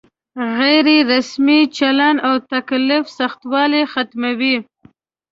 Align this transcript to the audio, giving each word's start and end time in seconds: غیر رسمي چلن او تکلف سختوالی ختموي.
غیر 0.57 0.87
رسمي 1.11 1.59
چلن 1.77 2.15
او 2.27 2.35
تکلف 2.51 3.03
سختوالی 3.17 3.83
ختموي. 3.93 4.55